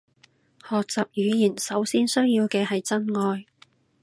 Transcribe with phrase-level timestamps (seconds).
[0.67, 3.45] 學習語言首先需要嘅係真愛